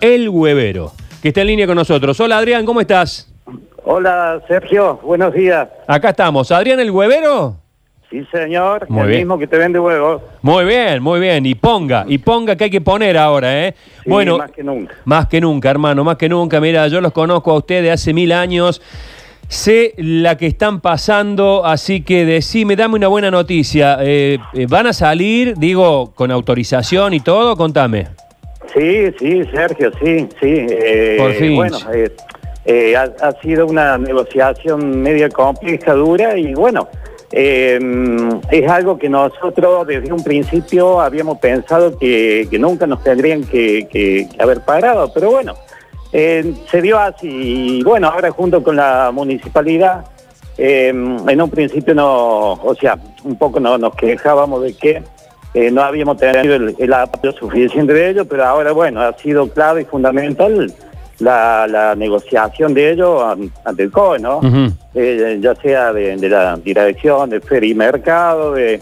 El 0.00 0.28
Huevero, 0.28 0.92
que 1.20 1.26
está 1.30 1.40
en 1.40 1.48
línea 1.48 1.66
con 1.66 1.74
nosotros. 1.74 2.20
Hola 2.20 2.38
Adrián, 2.38 2.64
¿cómo 2.64 2.80
estás? 2.80 3.28
Hola 3.82 4.40
Sergio, 4.46 5.00
buenos 5.02 5.34
días. 5.34 5.68
Acá 5.88 6.10
estamos. 6.10 6.52
¿Adrián 6.52 6.78
el 6.78 6.92
Huevero? 6.92 7.56
Sí, 8.08 8.24
señor, 8.30 8.88
Muy 8.88 9.00
el 9.02 9.08
bien. 9.08 9.20
mismo 9.22 9.40
que 9.40 9.48
te 9.48 9.58
vende 9.58 9.80
huevos. 9.80 10.22
Muy 10.40 10.64
bien, 10.66 11.02
muy 11.02 11.18
bien. 11.18 11.44
Y 11.46 11.56
ponga, 11.56 12.04
y 12.06 12.18
ponga 12.18 12.54
que 12.54 12.62
hay 12.62 12.70
que 12.70 12.80
poner 12.80 13.18
ahora, 13.18 13.66
¿eh? 13.66 13.74
Sí, 14.04 14.08
bueno, 14.08 14.38
más 14.38 14.52
que 14.52 14.62
nunca. 14.62 14.94
Más 15.04 15.26
que 15.26 15.40
nunca, 15.40 15.68
hermano, 15.68 16.04
más 16.04 16.16
que 16.16 16.28
nunca. 16.28 16.60
Mira, 16.60 16.86
yo 16.86 17.00
los 17.00 17.10
conozco 17.10 17.50
a 17.50 17.54
ustedes 17.54 17.92
hace 17.92 18.14
mil 18.14 18.30
años. 18.30 18.80
Sé 19.48 19.94
la 19.96 20.36
que 20.36 20.46
están 20.46 20.80
pasando, 20.80 21.66
así 21.66 22.02
que 22.02 22.24
decime, 22.24 22.76
dame 22.76 22.94
una 22.94 23.08
buena 23.08 23.32
noticia. 23.32 23.98
Eh, 24.00 24.38
eh, 24.54 24.66
¿Van 24.68 24.86
a 24.86 24.92
salir, 24.92 25.56
digo, 25.56 26.12
con 26.14 26.30
autorización 26.30 27.14
y 27.14 27.18
todo? 27.20 27.56
Contame. 27.56 28.06
Sí, 28.74 29.10
sí, 29.18 29.42
Sergio, 29.52 29.90
sí, 30.02 30.28
sí. 30.40 30.66
eh, 30.68 31.16
Por 31.18 31.32
fin. 31.32 31.56
Bueno, 31.56 31.78
eh, 31.92 32.10
eh, 32.66 32.96
ha, 32.96 33.10
ha 33.20 33.32
sido 33.40 33.66
una 33.66 33.96
negociación 33.98 35.00
media 35.02 35.28
compleja, 35.28 35.94
dura 35.94 36.36
y 36.36 36.52
bueno, 36.54 36.86
eh, 37.32 37.78
es 38.50 38.68
algo 38.70 38.98
que 38.98 39.08
nosotros 39.08 39.86
desde 39.86 40.12
un 40.12 40.22
principio 40.22 41.00
habíamos 41.00 41.38
pensado 41.38 41.98
que, 41.98 42.46
que 42.50 42.58
nunca 42.58 42.86
nos 42.86 43.02
tendrían 43.02 43.44
que, 43.44 43.86
que- 43.90 44.28
que 44.34 44.42
haber 44.42 44.60
parado, 44.62 45.10
pero 45.12 45.30
bueno, 45.30 45.54
se 46.12 46.82
dio 46.82 46.98
así 46.98 47.28
y 47.80 47.82
bueno, 47.84 48.08
ahora 48.08 48.30
junto 48.30 48.62
con 48.62 48.76
la 48.76 49.10
municipalidad, 49.12 50.04
eh, 50.56 50.88
en 50.88 51.40
un 51.42 51.50
principio 51.50 51.94
no, 51.94 52.52
o 52.54 52.74
sea, 52.80 52.98
un 53.24 53.36
poco 53.36 53.60
no, 53.60 53.76
nos 53.78 53.94
quejábamos 53.94 54.62
de 54.62 54.74
que 54.74 55.02
eh, 55.66 55.70
no 55.70 55.82
habíamos 55.82 56.16
tenido 56.18 56.54
el, 56.54 56.74
el 56.78 56.92
apoyo 56.92 57.32
suficiente 57.32 57.92
de 57.92 58.10
ellos, 58.10 58.26
pero 58.28 58.44
ahora, 58.44 58.72
bueno, 58.72 59.00
ha 59.00 59.12
sido 59.18 59.48
clave 59.50 59.82
y 59.82 59.84
fundamental 59.84 60.72
la, 61.20 61.66
la 61.66 61.94
negociación 61.94 62.74
de 62.74 62.92
ellos 62.92 63.22
an- 63.22 63.50
ante 63.64 63.82
el 63.84 63.90
COE, 63.90 64.18
¿no? 64.20 64.40
Eh, 64.94 65.38
ya 65.40 65.54
sea 65.56 65.92
de, 65.92 66.16
de 66.16 66.28
la 66.28 66.56
dirección 66.56 67.30
de 67.30 67.40
Feria 67.40 67.70
y 67.70 67.74
Mercado, 67.74 68.52
de 68.52 68.80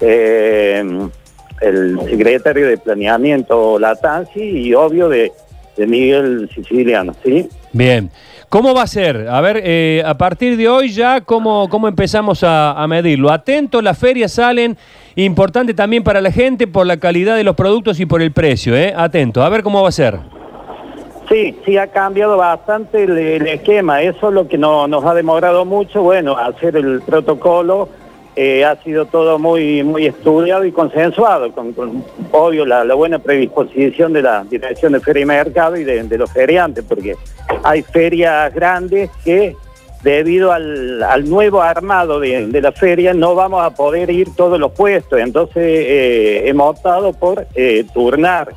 eh, 0.00 0.84
el 1.60 1.98
secretario 2.08 2.66
de 2.68 2.76
Planeamiento 2.78 3.78
Latanzi 3.78 4.40
y 4.42 4.74
obvio 4.74 5.08
de, 5.08 5.32
de 5.76 5.86
Miguel 5.86 6.48
Siciliano, 6.54 7.14
¿sí? 7.24 7.48
Bien. 7.72 8.10
¿Cómo 8.48 8.74
va 8.74 8.82
a 8.82 8.86
ser? 8.86 9.26
A 9.28 9.40
ver, 9.40 9.60
eh, 9.64 10.02
a 10.06 10.16
partir 10.16 10.56
de 10.56 10.68
hoy 10.68 10.90
ya, 10.90 11.20
¿cómo, 11.20 11.68
cómo 11.68 11.88
empezamos 11.88 12.44
a, 12.44 12.80
a 12.80 12.86
medirlo? 12.86 13.30
Atento, 13.32 13.82
las 13.82 13.98
ferias 13.98 14.32
salen, 14.32 14.76
importante 15.16 15.74
también 15.74 16.04
para 16.04 16.20
la 16.20 16.30
gente 16.30 16.68
por 16.68 16.86
la 16.86 16.96
calidad 16.98 17.36
de 17.36 17.42
los 17.42 17.56
productos 17.56 17.98
y 17.98 18.06
por 18.06 18.22
el 18.22 18.30
precio, 18.30 18.76
¿eh? 18.76 18.94
Atento, 18.96 19.42
a 19.42 19.48
ver 19.48 19.64
cómo 19.64 19.82
va 19.82 19.88
a 19.88 19.92
ser. 19.92 20.20
Sí, 21.28 21.56
sí 21.64 21.76
ha 21.76 21.88
cambiado 21.88 22.36
bastante 22.36 23.02
el, 23.02 23.18
el 23.18 23.46
esquema. 23.48 24.00
Eso 24.00 24.28
es 24.28 24.34
lo 24.34 24.46
que 24.46 24.56
no, 24.56 24.86
nos 24.86 25.04
ha 25.04 25.12
demorado 25.12 25.64
mucho. 25.64 26.02
Bueno, 26.02 26.36
hacer 26.36 26.76
el 26.76 27.02
protocolo 27.02 27.88
eh, 28.36 28.64
ha 28.64 28.76
sido 28.82 29.06
todo 29.06 29.38
muy 29.38 29.82
muy 29.82 30.06
estudiado 30.06 30.64
y 30.64 30.72
consensuado, 30.72 31.50
con, 31.52 31.74
obvio 32.30 32.64
la, 32.66 32.84
buena 32.94 33.18
predisposición 33.18 34.12
de 34.12 34.22
la 34.22 34.44
Dirección 34.44 34.92
de 34.92 35.00
Feria 35.00 35.22
y 35.22 35.26
Mercado 35.26 35.76
y 35.76 35.84
de, 35.84 36.18
los 36.18 36.30
feriantes, 36.30 36.84
porque 36.86 37.16
hay 37.64 37.82
ferias 37.82 38.54
grandes 38.54 39.10
que 39.24 39.56
debido 40.02 40.52
al, 40.52 41.28
nuevo 41.28 41.62
armado 41.62 42.20
de, 42.20 42.46
de 42.46 42.60
la 42.60 42.72
feria 42.72 43.14
no 43.14 43.34
vamos 43.34 43.62
a 43.64 43.70
poder 43.70 44.10
ir 44.10 44.28
todos 44.36 44.60
los 44.60 44.72
puestos. 44.72 45.18
Entonces 45.18 45.62
eh, 45.64 46.48
hemos 46.48 46.76
optado 46.76 47.12
por 47.12 47.46
eh, 47.54 47.84
turnar 47.92 48.52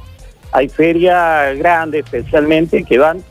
hay 0.52 0.68
ferias 0.68 1.58
grandes 1.58 2.06
especialmente 2.06 2.84
que 2.84 2.98
van, 2.98 3.24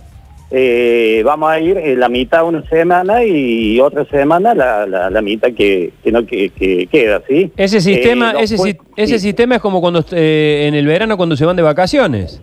eh, 0.50 1.22
vamos 1.24 1.50
a 1.50 1.60
ir 1.60 1.76
eh, 1.76 1.94
la 1.96 2.08
mitad 2.08 2.44
una 2.46 2.62
semana 2.68 3.22
y 3.24 3.78
otra 3.80 4.04
semana 4.06 4.54
la, 4.54 4.86
la, 4.86 5.10
la 5.10 5.20
mitad 5.22 5.48
que, 5.52 5.92
que 6.02 6.10
no 6.12 6.24
que, 6.24 6.48
que 6.50 6.86
queda, 6.86 7.20
¿sí? 7.28 7.52
Ese 7.56 7.80
sistema, 7.80 8.32
Eh, 8.32 8.42
ese, 8.44 8.56
si- 8.58 8.76
ese 8.96 9.18
sí. 9.18 9.26
sistema 9.26 9.56
es 9.56 9.60
como 9.60 9.80
cuando 9.80 10.04
eh, 10.12 10.64
en 10.68 10.74
el 10.74 10.86
verano 10.86 11.16
cuando 11.16 11.36
se 11.36 11.44
van 11.44 11.56
de 11.56 11.62
vacaciones. 11.62 12.40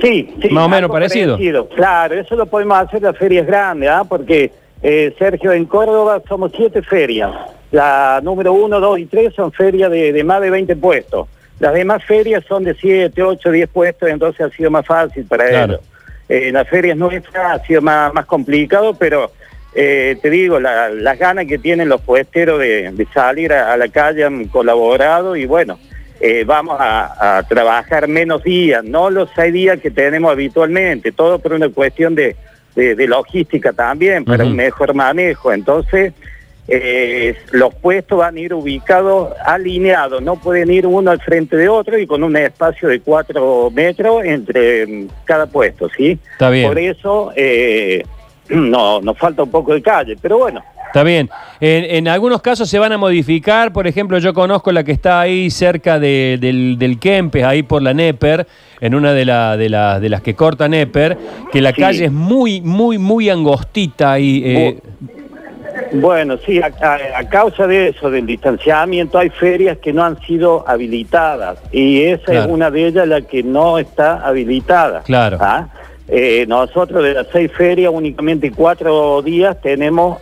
Sí, 0.00 0.30
sí, 0.40 0.48
Más 0.50 0.64
o 0.64 0.68
menos 0.68 0.84
algo 0.84 0.92
parecido. 0.92 1.38
Claro, 1.74 2.14
eso 2.14 2.36
lo 2.36 2.46
podemos 2.46 2.78
hacer 2.78 3.02
las 3.02 3.16
ferias 3.18 3.46
grandes, 3.46 3.88
¿ah? 3.90 4.04
porque 4.08 4.52
eh, 4.80 5.12
Sergio, 5.18 5.52
en 5.52 5.64
Córdoba 5.66 6.22
somos 6.28 6.52
siete 6.56 6.82
ferias. 6.82 7.30
La 7.72 8.20
número 8.22 8.52
uno, 8.52 8.80
dos 8.80 8.98
y 8.98 9.06
tres 9.06 9.34
son 9.34 9.52
ferias 9.52 9.90
de, 9.90 10.12
de 10.12 10.24
más 10.24 10.40
de 10.40 10.50
20 10.50 10.76
puestos. 10.76 11.26
Las 11.60 11.74
demás 11.74 12.04
ferias 12.04 12.44
son 12.48 12.62
de 12.62 12.72
7, 12.74 13.20
8, 13.20 13.50
10 13.50 13.68
puestos, 13.70 14.08
entonces 14.08 14.40
ha 14.46 14.50
sido 14.50 14.70
más 14.70 14.86
fácil 14.86 15.24
para 15.26 15.48
Claro. 15.48 15.72
ellos. 15.74 15.84
Eh, 16.28 16.48
en 16.48 16.54
las 16.54 16.68
ferias 16.68 16.96
nuestras 16.96 17.60
ha 17.60 17.64
sido 17.66 17.80
más, 17.82 18.12
más 18.14 18.26
complicado, 18.26 18.94
pero 18.94 19.32
eh, 19.74 20.16
te 20.22 20.30
digo, 20.30 20.58
la- 20.60 20.88
las 20.88 21.18
ganas 21.18 21.46
que 21.46 21.58
tienen 21.58 21.88
los 21.88 22.00
puesteros 22.00 22.58
de, 22.58 22.90
de 22.92 23.06
salir 23.14 23.52
a, 23.52 23.72
a 23.72 23.76
la 23.76 23.88
calle 23.88 24.24
han 24.24 24.46
colaborado 24.46 25.36
y 25.36 25.46
bueno, 25.46 25.78
eh, 26.20 26.44
vamos 26.44 26.76
a, 26.80 27.38
a 27.38 27.42
trabajar 27.44 28.08
menos 28.08 28.42
días, 28.42 28.82
no 28.84 29.08
los 29.10 29.30
seis 29.36 29.52
días 29.52 29.78
que 29.80 29.90
tenemos 29.90 30.32
habitualmente, 30.32 31.12
todo 31.12 31.38
por 31.38 31.52
una 31.52 31.68
cuestión 31.68 32.14
de, 32.14 32.34
de- 32.74 32.94
de 32.94 33.06
logística 33.06 33.72
también, 33.72 34.24
para 34.24 34.44
un 34.44 34.56
mejor 34.56 34.94
manejo. 34.94 35.52
Entonces, 35.52 36.12
eh, 36.68 37.34
los 37.52 37.74
puestos 37.74 38.18
van 38.18 38.36
a 38.36 38.40
ir 38.40 38.52
ubicados 38.52 39.30
alineados, 39.46 40.20
no 40.22 40.36
pueden 40.36 40.70
ir 40.70 40.86
uno 40.86 41.10
al 41.10 41.20
frente 41.20 41.56
de 41.56 41.68
otro 41.68 41.98
y 41.98 42.06
con 42.06 42.22
un 42.22 42.36
espacio 42.36 42.88
de 42.88 43.00
cuatro 43.00 43.70
metros 43.72 44.22
entre 44.24 44.86
mm, 44.86 45.08
cada 45.24 45.46
puesto, 45.46 45.88
¿sí? 45.96 46.18
Está 46.32 46.50
bien. 46.50 46.68
Por 46.68 46.78
eso 46.78 47.32
eh, 47.36 48.02
no, 48.50 49.00
nos 49.00 49.16
falta 49.18 49.42
un 49.44 49.50
poco 49.50 49.72
de 49.72 49.82
calle, 49.82 50.16
pero 50.20 50.38
bueno, 50.38 50.62
Está 50.88 51.02
bien. 51.02 51.28
En, 51.60 51.84
en 51.84 52.08
algunos 52.08 52.40
casos 52.40 52.66
se 52.70 52.78
van 52.78 52.92
a 52.92 52.96
modificar, 52.96 53.74
por 53.74 53.86
ejemplo, 53.86 54.16
yo 54.20 54.32
conozco 54.32 54.72
la 54.72 54.84
que 54.84 54.92
está 54.92 55.20
ahí 55.20 55.50
cerca 55.50 55.98
de- 55.98 56.38
del, 56.40 56.78
del 56.78 56.98
Kempes, 56.98 57.44
ahí 57.44 57.62
por 57.62 57.82
la 57.82 57.92
Neper, 57.92 58.46
en 58.80 58.94
una 58.94 59.12
de, 59.12 59.26
la- 59.26 59.58
de, 59.58 59.68
la- 59.68 60.00
de 60.00 60.08
las 60.08 60.22
que 60.22 60.32
corta 60.34 60.66
Neper, 60.66 61.18
que 61.52 61.60
la 61.60 61.72
Sí. 61.74 61.80
calle 61.82 62.04
es 62.06 62.12
muy, 62.12 62.62
muy, 62.62 62.96
muy 62.96 63.28
angostita 63.28 64.18
y... 64.18 64.42
eh, 64.46 64.78
Bueno, 65.92 66.38
sí, 66.44 66.60
a, 66.60 66.70
a- 66.80 67.18
a 67.20 67.28
causa 67.28 67.66
de 67.66 67.88
eso, 67.88 68.10
del 68.10 68.26
distanciamiento, 68.26 69.18
hay 69.18 69.30
ferias 69.30 69.78
que 69.78 69.92
no 69.92 70.04
han 70.04 70.20
sido 70.22 70.64
habilitadas 70.68 71.58
y 71.72 72.02
esa 72.02 72.24
Claro. 72.26 72.40
es 72.40 72.46
una 72.48 72.70
de 72.70 72.86
ellas 72.86 73.08
la 73.08 73.20
que 73.22 73.42
no 73.42 73.78
está 73.78 74.16
habilitada. 74.26 75.02
Claro. 75.02 75.38
¿Ah? 75.40 75.68
Eh, 76.08 76.44
nosotros 76.48 77.02
de 77.04 77.14
las 77.14 77.26
seis 77.32 77.50
ferias 77.56 77.90
únicamente 77.94 78.50
cuatro 78.50 79.20
días 79.22 79.60
tenemos 79.60 80.18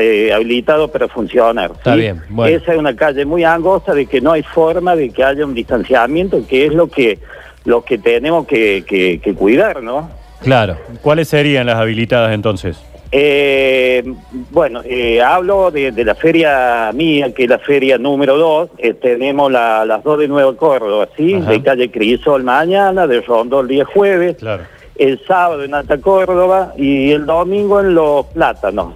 eh, 0.00 0.32
habilitado 0.32 0.88
para 0.88 1.08
funcionar. 1.08 1.70
Está 1.72 1.94
¿sí? 1.94 2.00
bien, 2.00 2.22
bueno. 2.30 2.56
Esa 2.56 2.72
es 2.72 2.78
una 2.78 2.96
calle 2.96 3.24
muy 3.24 3.44
angosta 3.44 3.94
de 3.94 4.06
que 4.06 4.20
no 4.20 4.32
hay 4.32 4.42
forma 4.42 4.96
de 4.96 5.10
que 5.10 5.22
haya 5.22 5.44
un 5.44 5.54
distanciamiento, 5.54 6.46
que 6.46 6.66
es 6.66 6.74
lo 6.74 6.88
que, 6.88 7.18
lo 7.64 7.82
que 7.84 7.98
tenemos 7.98 8.46
que, 8.46 8.84
que- 8.86 9.20
que 9.22 9.34
cuidar, 9.34 9.82
¿no? 9.82 10.10
claro. 10.42 10.76
¿Cuáles 11.02 11.28
serían 11.28 11.66
las 11.66 11.76
habilitadas 11.76 12.32
entonces? 12.32 12.80
Eh, 13.12 14.02
bueno, 14.50 14.82
eh, 14.84 15.20
hablo 15.22 15.70
de, 15.70 15.92
de 15.92 16.04
la 16.04 16.14
feria 16.14 16.90
mía, 16.92 17.32
que 17.32 17.44
es 17.44 17.48
la 17.48 17.58
feria 17.58 17.98
número 17.98 18.36
2. 18.36 18.70
tenemos 19.00 19.50
la- 19.50 19.84
las 19.84 20.02
dos 20.02 20.18
de 20.18 20.28
Nueva 20.28 20.54
Córdoba, 20.56 21.08
¿sí? 21.16 21.34
Ajá. 21.34 21.50
De 21.50 21.62
calle 21.62 21.90
Crisol 21.90 22.42
mañana, 22.42 23.06
de 23.06 23.20
Rondó 23.20 23.60
el 23.60 23.68
día 23.68 23.84
jueves, 23.84 24.36
Claro. 24.38 24.64
el 24.96 25.20
sábado 25.26 25.62
en 25.64 25.74
Alta 25.74 25.98
Córdoba 25.98 26.72
y 26.76 27.12
el 27.12 27.26
domingo 27.26 27.80
en 27.80 27.94
Los 27.94 28.26
Plátanos. 28.26 28.94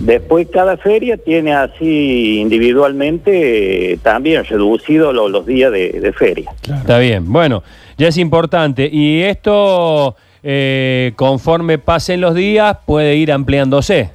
Después 0.00 0.48
cada 0.52 0.76
feria 0.76 1.16
tiene 1.16 1.54
así 1.54 2.40
individualmente 2.40 3.92
eh, 3.92 3.98
también 4.02 4.44
reducido 4.44 5.12
lo- 5.12 5.28
los 5.28 5.46
días 5.46 5.70
de, 5.70 5.90
de 5.92 6.12
feria. 6.12 6.50
Está 6.64 6.98
bien. 6.98 7.32
Bueno, 7.32 7.62
ya 7.96 8.08
es 8.08 8.18
importante. 8.18 8.88
Y 8.90 9.22
esto, 9.22 10.16
eh, 10.42 11.12
conforme 11.16 11.78
pasen 11.78 12.20
los 12.20 12.34
días, 12.34 12.76
puede 12.86 13.16
ir 13.16 13.32
ampliándose. 13.32 14.10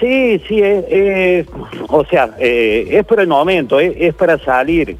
Sí, 0.00 0.40
sí, 0.48 0.60
es, 0.60 0.84
es- 0.90 1.46
o 1.88 2.04
sea, 2.04 2.30
eh, 2.38 2.88
es 2.90 3.04
por 3.04 3.20
el 3.20 3.28
momento, 3.28 3.78
es, 3.80 3.92
es 3.98 4.14
para 4.14 4.38
salir. 4.38 4.96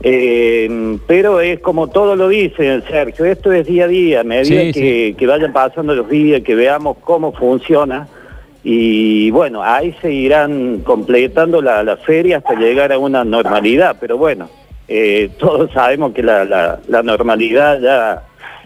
Eh, 0.00 0.96
pero 1.08 1.40
es 1.40 1.58
como 1.58 1.88
todo 1.88 2.14
lo 2.14 2.28
dice 2.28 2.80
Sergio, 2.88 3.24
esto 3.24 3.52
es 3.52 3.66
día 3.66 3.84
a 3.84 3.88
día, 3.88 4.20
a 4.20 4.24
medida 4.24 4.60
Sí, 4.60 4.72
que, 4.72 5.14
que 5.18 5.26
vayan 5.26 5.52
pasando 5.52 5.92
los 5.94 6.08
días, 6.08 6.42
que 6.42 6.54
veamos 6.54 6.98
cómo 7.02 7.32
funciona. 7.32 8.06
Y 8.62 9.30
bueno, 9.30 9.62
ahí 9.62 9.94
se 10.00 10.12
irán 10.12 10.80
completando 10.84 11.60
la, 11.62 11.82
la 11.82 11.96
feria 11.96 12.38
hasta 12.38 12.54
llegar 12.54 12.92
a 12.92 12.98
una 12.98 13.24
normalidad. 13.24 13.96
Pero 14.00 14.18
bueno, 14.18 14.48
eh, 14.86 15.30
todos 15.38 15.72
sabemos 15.72 16.12
que 16.12 16.22
la, 16.22 16.44
la, 16.44 16.78
la 16.88 17.02
normalidad 17.02 17.80
ya 17.80 18.22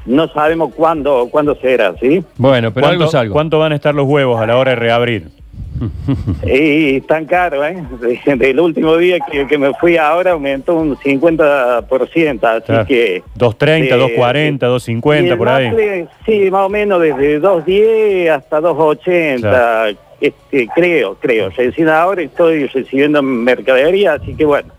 no 0.07 0.29
sabemos 0.29 0.75
cuándo, 0.75 1.29
cuándo 1.31 1.55
será, 1.57 1.95
¿sí? 2.01 2.23
Bueno, 2.37 2.73
pero 2.73 2.87
algo 2.89 3.05
es 3.05 3.11
¿Cuánto, 3.11 3.19
algo. 3.19 3.33
cuánto 3.35 3.59
van 3.59 3.73
a 3.73 3.77
estar 3.77 3.95
los 3.95 4.07
huevos 4.07 4.41
a 4.41 4.47
la 4.47 4.57
hora 4.57 4.71
de 4.71 4.77
reabrir? 4.77 5.29
y 6.47 7.01
tan 7.03 7.25
caro, 7.25 7.65
¿eh? 7.65 7.77
De- 8.01 8.37
Del 8.37 8.61
último 8.61 8.97
día 8.97 9.19
que, 9.31 9.47
que 9.47 9.59
me 9.59 9.73
fui 9.75 9.97
ahora 9.97 10.33
aumentó 10.33 10.75
un 10.77 10.97
50%, 10.97 12.45
así 12.45 12.67
Claro. 12.67 12.87
que... 12.87 13.23
230, 13.35 13.95
eh, 13.95 13.99
240, 13.99 14.67
y 14.67 14.69
250, 14.69 15.33
el 15.33 15.39
por 15.39 15.49
ahí. 15.49 15.69
maple, 15.71 16.07
sí, 16.27 16.51
más 16.51 16.67
o 16.67 16.69
menos 16.69 17.01
desde 17.01 17.39
210 17.41 18.31
hasta 18.31 18.61
280, 18.61 19.41
Claro. 19.51 19.97
este, 20.21 20.69
creo, 20.75 21.15
creo. 21.21 21.51
Recién 21.51 21.89
ahora 21.89 22.23
estoy 22.23 22.67
recibiendo 22.67 23.23
mercadería, 23.23 24.15
así 24.15 24.35
que 24.35 24.45
bueno, 24.45 24.73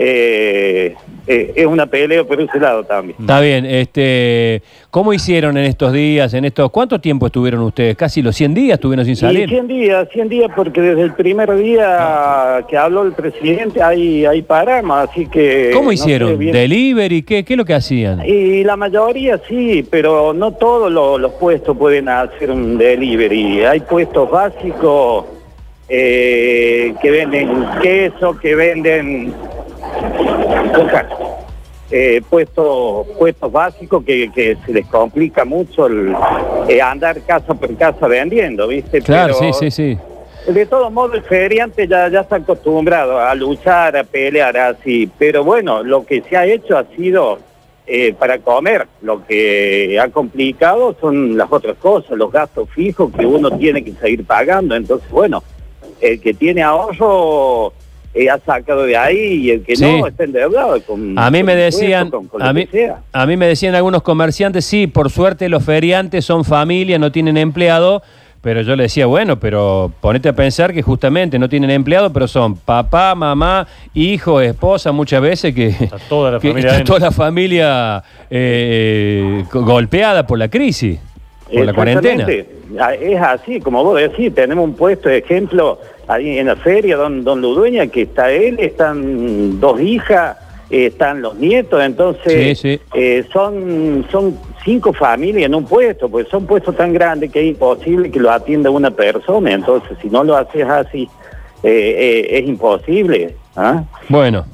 eh, 0.00 0.94
eh, 1.26 1.52
es 1.56 1.66
una 1.66 1.86
pelea 1.86 2.22
por 2.24 2.40
ese 2.40 2.58
lado 2.60 2.84
también. 2.84 3.16
Está 3.20 3.40
bien, 3.40 3.66
este, 3.66 4.62
¿cómo 4.90 5.12
hicieron 5.12 5.56
en 5.58 5.64
estos 5.64 5.92
días, 5.92 6.32
en 6.34 6.44
estos, 6.44 6.70
cuánto 6.70 7.00
tiempo 7.00 7.26
estuvieron 7.26 7.60
ustedes? 7.62 7.96
Casi 7.96 8.22
los 8.22 8.36
100 8.36 8.54
días 8.54 8.74
estuvieron 8.76 9.04
sin 9.04 9.14
Y 9.14 9.16
salir. 9.16 9.48
100 9.48 9.66
días, 9.66 10.08
100 10.12 10.28
días, 10.28 10.50
porque 10.54 10.80
desde 10.80 11.02
el 11.02 11.12
primer 11.14 11.52
día 11.56 12.64
que 12.68 12.76
habló 12.76 13.02
el 13.02 13.12
presidente 13.12 13.82
hay, 13.82 14.24
hay 14.24 14.40
parama, 14.42 15.02
así 15.02 15.26
que... 15.26 15.70
¿Cómo 15.72 15.90
no 15.90 15.96
sé 15.96 16.02
hicieron? 16.04 16.38
¿Delivery? 16.38 17.22
¿Qué, 17.22 17.44
¿Qué 17.44 17.54
es 17.54 17.58
lo 17.58 17.64
que 17.64 17.74
hacían? 17.74 18.22
Y 18.24 18.62
la 18.62 18.76
mayoría 18.76 19.40
sí, 19.48 19.84
pero 19.90 20.32
no 20.32 20.52
todos 20.52 20.90
lo- 20.92 21.18
los 21.18 21.32
puestos 21.32 21.76
pueden 21.76 22.08
hacer 22.08 22.52
un 22.52 22.78
delivery. 22.78 23.64
Hay 23.64 23.80
puestos 23.80 24.30
básicos 24.30 25.24
eh, 25.88 26.94
que 27.00 27.10
venden 27.10 27.64
queso, 27.82 28.38
que 28.38 28.54
venden 28.54 29.32
Ojalá. 30.80 31.08
eh, 31.90 32.20
puestos 32.28 33.06
puestos 33.18 33.50
básicos 33.50 34.04
que, 34.04 34.30
que 34.32 34.56
se 34.64 34.72
les 34.72 34.86
complica 34.86 35.44
mucho 35.44 35.86
el, 35.86 36.14
eh, 36.68 36.80
andar 36.82 37.20
casa 37.22 37.54
por 37.54 37.74
casa 37.76 38.06
vendiendo, 38.06 38.68
¿viste? 38.68 39.00
Claro, 39.00 39.34
Pero, 39.38 39.52
sí, 39.54 39.70
sí, 39.70 39.98
sí. 40.46 40.52
de 40.52 40.66
todo 40.66 40.90
modo, 40.90 41.14
el 41.14 41.22
feriante 41.22 41.88
ya, 41.88 42.08
ya 42.08 42.20
está 42.20 42.36
acostumbrado 42.36 43.18
a 43.18 43.34
luchar, 43.34 43.96
a 43.96 44.04
pelear 44.04 44.56
así. 44.56 45.10
Pero 45.18 45.44
bueno, 45.44 45.82
lo 45.82 46.04
que 46.04 46.22
se 46.22 46.36
ha 46.36 46.44
hecho 46.46 46.76
ha 46.76 46.84
sido 46.94 47.38
eh, 47.86 48.12
para 48.18 48.38
comer. 48.38 48.86
Lo 49.00 49.24
que 49.26 49.98
ha 49.98 50.08
complicado 50.10 50.94
son 51.00 51.38
las 51.38 51.50
otras 51.50 51.76
cosas, 51.78 52.18
los 52.18 52.30
gastos 52.30 52.68
fijos 52.70 53.10
que 53.18 53.24
uno 53.24 53.50
tiene 53.58 53.82
que 53.82 53.92
seguir 53.92 54.26
pagando. 54.26 54.76
Entonces, 54.76 55.10
bueno, 55.10 55.42
el 56.00 56.20
que 56.20 56.34
tiene 56.34 56.62
ahorro 56.62 57.72
eh, 58.14 58.30
ha 58.30 58.38
sacado 58.38 58.84
de 58.84 58.96
ahí 58.96 59.34
y 59.46 59.50
el 59.50 59.62
que 59.62 59.76
Sí. 59.76 59.84
no 59.84 60.06
está 60.06 60.24
endeudado. 60.24 60.80
Con, 60.82 61.18
A 61.18 61.30
mí 61.30 61.42
me 61.42 61.54
decían, 61.54 62.10
con- 62.10 62.26
con 62.26 62.40
lo 62.40 62.46
a 62.46 62.52
mí, 62.52 62.66
a 63.12 63.26
mí 63.26 63.36
me 63.36 63.46
decían 63.46 63.74
algunos 63.74 64.02
comerciantes, 64.02 64.64
sí, 64.64 64.86
por 64.86 65.10
suerte 65.10 65.48
los 65.48 65.64
feriantes 65.64 66.24
son 66.24 66.44
familia, 66.44 66.98
no 66.98 67.12
tienen 67.12 67.36
empleado, 67.36 68.02
pero 68.40 68.62
yo 68.62 68.76
le 68.76 68.84
decía, 68.84 69.06
bueno, 69.06 69.38
pero 69.40 69.90
ponete 70.00 70.28
a 70.28 70.32
pensar 70.32 70.72
que 70.72 70.80
justamente 70.80 71.38
no 71.38 71.48
tienen 71.48 71.70
empleado, 71.70 72.12
pero 72.12 72.28
son 72.28 72.56
papá, 72.56 73.14
mamá, 73.14 73.66
hijo, 73.94 74.40
esposa, 74.40 74.92
muchas 74.92 75.20
veces 75.20 75.54
que 75.54 75.66
Está 75.68 75.98
toda 76.08 76.30
la 76.30 76.38
que 76.40 76.48
familia 76.48 76.66
está 76.68 76.74
adentro. 76.76 76.94
toda 76.94 77.06
la 77.08 77.12
familia 77.12 78.02
eh, 78.30 79.44
go- 79.52 79.62
golpeada 79.64 80.26
por 80.26 80.38
la 80.38 80.48
crisis, 80.48 80.98
por 81.52 81.64
la 81.64 81.72
cuarentena. 81.74 82.24
Exactamente. 82.26 82.58
Ah, 82.80 82.94
Es 82.94 83.20
así, 83.20 83.60
como 83.60 83.82
vos 83.82 83.98
decís, 84.00 84.34
tenemos 84.34 84.64
un 84.64 84.74
puesto 84.74 85.08
de 85.08 85.18
ejemplo 85.18 85.80
ahí 86.08 86.38
en 86.38 86.46
la 86.46 86.56
feria, 86.56 86.96
don, 86.96 87.22
don 87.22 87.40
Ludueña, 87.40 87.86
que 87.86 88.02
está 88.02 88.30
él, 88.32 88.58
están 88.58 89.60
dos 89.60 89.80
hijas, 89.80 90.36
eh, 90.70 90.86
están 90.86 91.22
los 91.22 91.36
nietos, 91.36 91.82
entonces 91.82 92.58
Sí, 92.58 92.76
sí. 92.76 92.80
eh, 92.94 93.24
son, 93.32 94.06
son 94.10 94.38
cinco 94.64 94.92
familias 94.92 95.46
en 95.46 95.54
un 95.54 95.64
puesto, 95.66 96.08
pues 96.08 96.26
son 96.28 96.46
puestos 96.46 96.76
tan 96.76 96.92
grandes 96.92 97.30
que 97.30 97.40
es 97.40 97.46
imposible 97.46 98.10
que 98.10 98.18
lo 98.20 98.30
atienda 98.30 98.70
una 98.70 98.90
persona, 98.90 99.52
entonces 99.52 99.96
si 100.02 100.08
no 100.08 100.24
lo 100.24 100.36
haces 100.36 100.66
así, 100.66 101.08
eh, 101.62 102.26
es 102.30 102.48
imposible. 102.48 103.34
¿ah? 103.56 103.84
Bueno. 104.08 104.44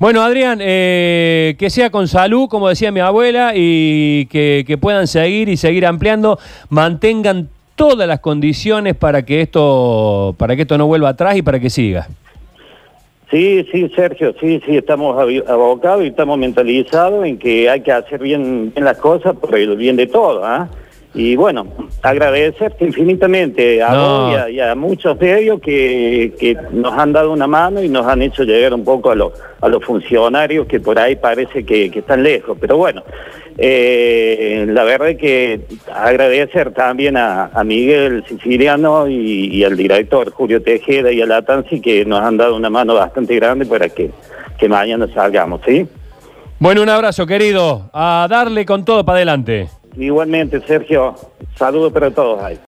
Bueno, 0.00 0.22
Adrián, 0.22 0.60
eh, 0.62 1.56
que 1.58 1.70
sea 1.70 1.90
con 1.90 2.06
salud, 2.06 2.48
como 2.48 2.68
decía 2.68 2.92
mi 2.92 3.00
abuela, 3.00 3.50
y 3.56 4.26
que, 4.26 4.62
que 4.64 4.78
puedan 4.78 5.08
seguir 5.08 5.48
y 5.48 5.56
seguir 5.56 5.84
ampliando, 5.86 6.38
mantengan 6.68 7.48
todas 7.78 8.08
las 8.08 8.18
condiciones 8.18 8.96
para 8.96 9.24
que 9.24 9.40
esto, 9.40 10.34
para 10.36 10.56
que 10.56 10.62
esto 10.62 10.76
no 10.76 10.88
vuelva 10.88 11.10
atrás 11.10 11.36
y 11.36 11.42
para 11.42 11.60
que 11.60 11.70
siga. 11.70 12.08
Sí, 13.30 13.64
sí, 13.70 13.88
Sergio, 13.94 14.34
sí, 14.40 14.60
sí, 14.66 14.76
estamos 14.76 15.16
abocados 15.46 16.02
y 16.02 16.08
estamos 16.08 16.38
mentalizados 16.38 17.24
en 17.24 17.38
que 17.38 17.70
hay 17.70 17.82
que 17.82 17.92
hacer 17.92 18.20
bien, 18.20 18.72
bien 18.74 18.84
las 18.84 18.98
cosas 18.98 19.36
por 19.36 19.56
el 19.56 19.76
bien 19.76 19.96
de 19.96 20.08
todos. 20.08 20.42
¿ah? 20.44 20.68
Y 21.20 21.34
bueno, 21.34 21.66
agradecerte 22.02 22.84
infinitamente 22.84 23.82
a 23.82 23.90
No. 23.92 23.98
vos 24.26 24.32
y 24.32 24.36
a, 24.36 24.50
y 24.50 24.60
a 24.60 24.74
muchos 24.76 25.18
de 25.18 25.40
ellos 25.42 25.60
que, 25.60 26.32
que 26.38 26.56
nos 26.70 26.92
han 26.96 27.12
dado 27.12 27.32
una 27.32 27.48
mano 27.48 27.82
y 27.82 27.88
nos 27.88 28.06
han 28.06 28.22
hecho 28.22 28.44
llegar 28.44 28.72
un 28.72 28.84
poco 28.84 29.10
a, 29.10 29.16
los 29.16 29.32
a 29.60 29.66
los 29.66 29.84
funcionarios 29.84 30.68
que 30.68 30.78
por 30.78 30.96
ahí 30.96 31.16
parece 31.16 31.64
que, 31.66 31.90
que 31.90 31.98
están 31.98 32.22
lejos. 32.22 32.56
Pero 32.60 32.76
bueno, 32.76 33.02
eh, 33.56 34.64
la 34.68 34.84
verdad 34.84 35.08
es 35.08 35.18
que 35.18 35.60
agradecer 35.92 36.70
también 36.72 37.16
a, 37.16 37.46
a 37.52 37.64
Miguel 37.64 38.22
Siciliano 38.28 39.08
y, 39.08 39.48
y 39.56 39.64
al 39.64 39.76
director 39.76 40.30
Julio 40.30 40.62
Tejeda 40.62 41.10
y 41.10 41.20
a 41.20 41.26
la 41.26 41.42
Tansi 41.42 41.80
que 41.80 42.04
nos 42.04 42.20
han 42.20 42.36
dado 42.36 42.54
una 42.54 42.70
mano 42.70 42.94
bastante 42.94 43.34
grande 43.34 43.66
para 43.66 43.88
que, 43.88 44.12
que 44.56 44.68
mañana 44.68 45.08
salgamos, 45.12 45.62
¿sí? 45.66 45.84
Bueno, 46.60 46.82
un 46.82 46.88
abrazo, 46.88 47.26
querido. 47.26 47.90
A 47.92 48.26
darle 48.30 48.64
con 48.64 48.84
todo 48.84 49.04
para 49.04 49.16
adelante. 49.18 49.68
Igualmente, 49.98 50.60
Sergio, 50.60 51.16
saludos 51.56 51.92
para 51.92 52.10
todos 52.12 52.40
ahí. 52.40 52.56